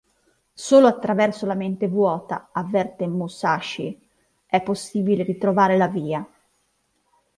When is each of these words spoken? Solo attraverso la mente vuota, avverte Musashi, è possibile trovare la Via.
Solo 0.55 0.87
attraverso 0.87 1.45
la 1.45 1.53
mente 1.53 1.87
vuota, 1.87 2.49
avverte 2.53 3.05
Musashi, 3.05 3.95
è 4.47 4.59
possibile 4.63 5.37
trovare 5.37 5.77
la 5.77 5.87
Via. 5.87 6.27